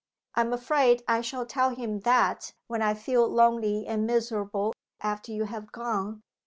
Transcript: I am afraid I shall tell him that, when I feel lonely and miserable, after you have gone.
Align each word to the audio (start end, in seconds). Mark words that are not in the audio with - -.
I 0.33 0.41
am 0.41 0.51
afraid 0.51 1.03
I 1.07 1.21
shall 1.21 1.45
tell 1.45 1.75
him 1.75 1.99
that, 1.99 2.53
when 2.65 2.81
I 2.81 2.95
feel 2.95 3.27
lonely 3.29 3.85
and 3.85 4.07
miserable, 4.07 4.73
after 4.99 5.31
you 5.31 5.43
have 5.43 5.71
gone. 5.71 6.23